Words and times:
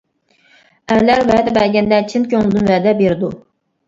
ئەرلەر 0.95 1.19
ۋەدە 1.31 1.53
بەرگەندە 1.57 1.99
چىن 2.13 2.25
كۆڭلىدىن 2.31 2.65
ۋەدە 2.73 2.95
بېرىدۇ. 3.03 3.31